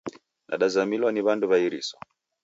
[0.47, 1.95] Nadazamilwa ni w'andu w'a iriso